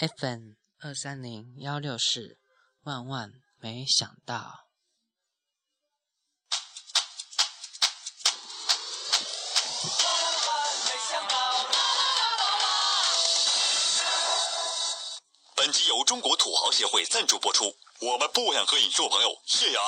[0.00, 2.38] FN 二三零幺六四，
[2.84, 4.66] 万万没想到。
[15.54, 19.84] 本集由中国土豪协会赞助播出，我们不想和你做朋友，谢啊！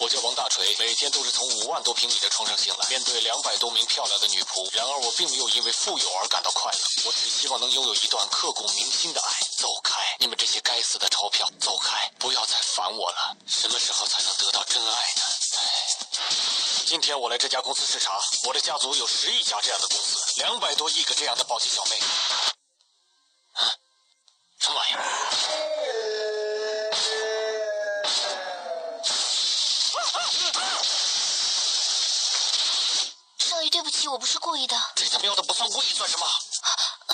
[0.00, 4.68] 我叫王大锤，每天都是从五万多平米的床上醒来，面对两百多名漂亮的女仆。
[4.72, 9.28] 然而我并没有因为富有而感到快乐，我只希望能拥有一段刻骨铭心的爱。
[9.56, 11.50] 走开，你们这些该死的钞票！
[11.60, 13.36] 走开，不要再烦我了。
[13.48, 15.22] 什么时候才能得到真爱呢？
[16.86, 21.98] 今天我来这家公司视察，我的家族有十亿家这样的公司，两百多亿个这样的保洁小妹。
[33.88, 34.76] 不起，我不是故意的。
[34.96, 36.26] 这他喵的不算故意算什么？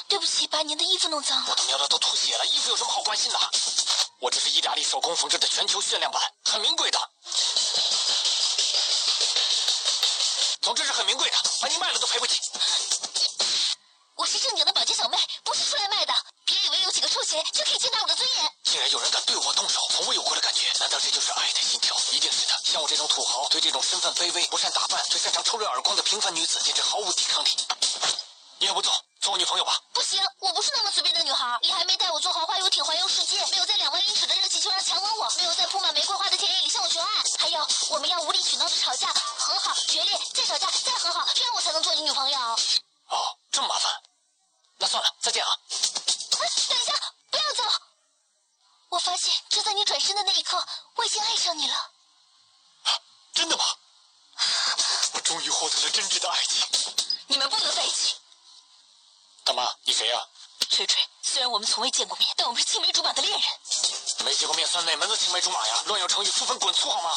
[0.09, 1.47] 对不起，把您的衣服弄脏了。
[1.49, 3.39] 我他喵的都吐血了，衣服有什么好关心的？
[4.19, 6.99] 我这是意大利手工缝制的全球限量版，很名贵的。
[10.63, 12.41] 总之是很名贵的，把你卖了都赔不起。
[14.17, 16.13] 我是正经的保洁小妹，不是出来卖的。
[16.45, 18.51] 别以为有几个臭鞋就可以践踏我的尊严。
[18.65, 21.61] 竟然有人敢对我动手，从未有过的感觉，难道这就是爱的。
[22.75, 27.57] 像我这种土豪，对这种身份卑微、不善打扮、最擅长抽人耳光的平凡女子，简直毫无抵抗力。
[28.59, 29.81] 你也不做，做我女朋友吧。
[29.93, 31.57] 不行，我不是那么随便的女孩。
[31.63, 37.07] 你还没带我坐豪华游艇环游世界，没有在两万英尺的热气球上强吻我，没有在铺满玫瑰花的田野里向我求爱。
[37.39, 42.39] 还有，我们要无理取闹的吵架，和好、决裂，再吵架，再和好，这样我才能做你女朋友。
[42.41, 44.03] 哦，这么麻烦。
[44.79, 45.51] 那算了，再见啊。
[46.41, 46.93] 哎，等一下，
[47.31, 47.63] 不要走！
[48.89, 50.67] 我发现，就在你转身的那一刻，
[50.97, 51.91] 我已经爱上你了。
[53.45, 53.65] 真的吗？
[55.13, 56.67] 我终于获得了真挚的爱情。
[57.27, 58.15] 你们不能在一起。
[59.45, 60.27] 大妈，你谁呀、
[60.71, 63.43] 锤锤，虽然我们从未见过面，但我们是青梅竹马的恋人。
[64.25, 65.83] 没见过面算哪门子青梅竹马呀？
[65.85, 67.11] 乱用成语，负分滚粗好吗？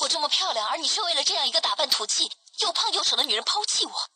[0.00, 2.26] 我这么漂亮，而你却为了这样一个打扮土气、
[2.60, 4.10] 又胖又丑的女人抛弃我，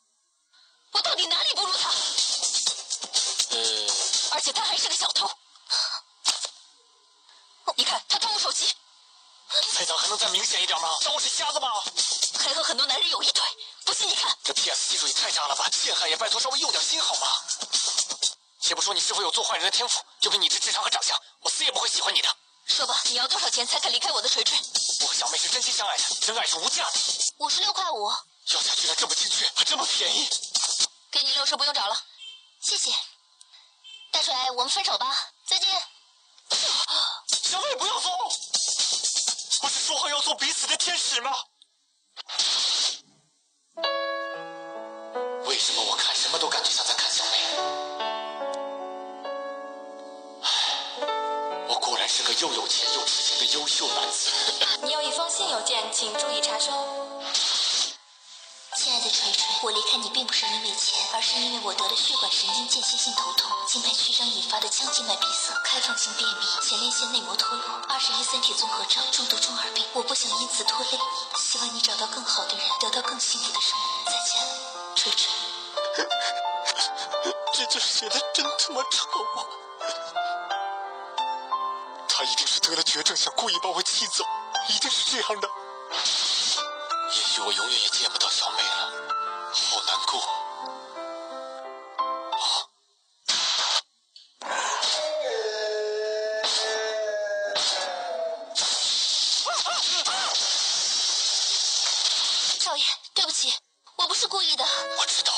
[0.93, 1.91] 我到底哪里不如她？
[3.51, 3.59] 呃，
[4.31, 5.31] 而且她还是个小偷。
[7.77, 8.19] 你看，她
[9.81, 10.91] 菜刀还能再明显一点吗？
[11.03, 11.67] 当我是瞎子吗？
[12.39, 13.43] 还和很多男人有一腿。
[13.87, 15.67] 不信你看，这 PS 技术也太渣了吧！
[15.73, 17.27] 陷害也拜托稍微用点心好吗？
[18.61, 22.29] 且不说你是否有做坏人的天赋，就凭你这智商和长相，我死也不会喜欢你的。
[22.67, 24.55] 说吧，你要多少钱才肯离开我的锤锤？
[25.01, 27.01] 我和小妹是真心相爱的，真爱是无价的。
[27.39, 30.29] 五十六块五，要价居然这么精确，还这么便宜。
[31.11, 31.99] 给你六十，不用找了。
[32.61, 32.91] 谢谢。
[34.13, 35.17] 大锤，我们分手吧，
[35.49, 35.83] 再见。
[39.91, 41.33] 说好要做彼此的天使吗？
[45.47, 47.33] 为什么我看什么都感觉像在看小美？
[51.67, 54.31] 我果然是个又有钱又痴情的优秀男子。
[54.85, 57.10] 你有一封信邮件，请注意查收。
[59.63, 69.87] 我离开你并不是因为钱，而是因为我得了血管神经间歇性头痛，静脉曲张引发的腔静脉闭塞、开放性便秘、前列腺内膜脱落、二十一三体综合症、重度中耳病。
[69.93, 70.99] 我不想因此拖累你，
[71.39, 74.11] 希望你找到更好的人，得到更幸福的生活。
[74.11, 74.41] 再见，
[74.97, 75.31] 锤锤。
[77.53, 79.07] 这字写的真他妈丑
[79.37, 79.45] 啊！
[82.09, 84.25] 他一定是得了绝症，想故意把我气走，
[84.71, 85.49] 一定是这样的。
[87.13, 88.63] 也许我永远也见不到小妹
[102.71, 103.53] 少爷，对不起，
[103.97, 104.65] 我不是故意的。
[104.97, 105.33] 我知道，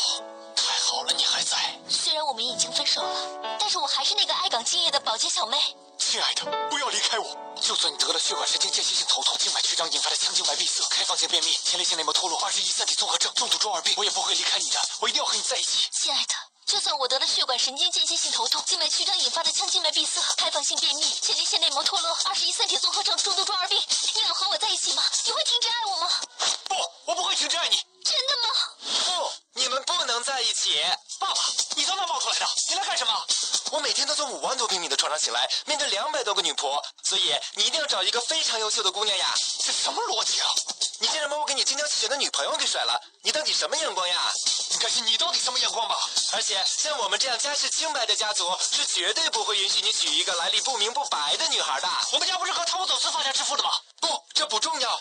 [0.54, 1.56] 太好了，你还在，
[1.88, 5.59] 虽然我们已经分手了，但是我还是那个爱岗敬业的保洁小妹。
[5.97, 7.34] 亲爱的，不要离开我。
[7.59, 14.78] 就算你得了血管神经间歇性头痛、静脉曲张引发的腔静脉闭塞、开放性便秘、前列腺内膜脱落、二十一三体综合症、重度中二病，我也不会离开你的。
[15.00, 15.88] 我一定要和你在一起。
[15.91, 16.34] 亲爱的，
[16.66, 23.80] 就算我得了血管神经间歇性头痛、静脉曲张引发的腔静脉闭塞、开放性便秘、前列腺内膜脱落、二十一三体综合症、重度中二病，
[24.16, 25.03] 你要和我在一起吗？
[25.24, 26.10] 你会停止爱我吗？
[27.42, 27.77] 不，我不会停止爱你。
[28.04, 28.54] 真的吗？
[29.06, 30.80] 不，你们不能在一起。
[31.18, 31.34] 爸爸，
[31.74, 32.47] 你从哪冒出来的？
[32.68, 33.27] 你来干什么？
[33.71, 39.34] 我每天都从五万多平米的床上醒来，面对两百多个女仆，所以你一定要找一个非常优秀的姑娘呀。
[39.65, 40.47] 这什么逻辑啊？
[41.00, 44.33] 你竟然把我给你精挑细选的女朋友给甩了，你到底什么眼光呀？
[44.71, 45.97] 应该是你到底什么眼光吧？
[46.33, 51.88] 而且像我们这样家世清白的家族，是绝对不会允许你娶一个来历不明不白的女孩的。
[52.12, 53.71] 我们家不是靠淘宝走私发家致富的吗？
[54.00, 55.00] 不，这不重要，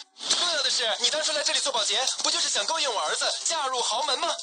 [0.71, 4.33] 是你当初来这里做保洁不就是想勾引我儿子嫁入豪门吗？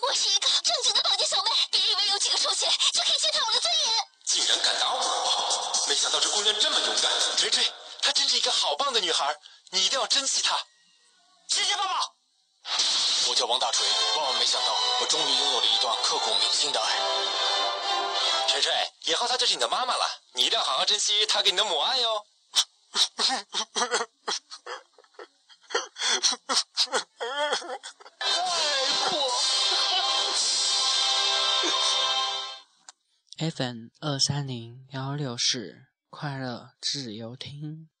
[0.00, 3.92] 我是一个正经的保洁小妹别以为有几个臭钱就可以践踏我的尊严。
[4.26, 5.84] 竟然敢打我！
[5.88, 7.10] 没想到这姑娘这么勇敢！
[7.36, 7.64] 锤锤
[8.00, 9.36] 她真是一个好棒的女孩
[9.70, 10.56] 你一定要珍惜她。
[11.48, 12.00] 谢谢爸爸。
[13.28, 13.84] 我叫王大锤
[14.16, 18.46] 万万没想到我终于拥有了一段刻骨铭心的爱。
[18.48, 18.72] 锤锤
[19.04, 20.04] 以后她就是你的妈妈了
[20.34, 22.24] 你一定要好好珍惜她给你的母爱哟。
[33.38, 37.91] FM 二三零幺六四快乐自由听。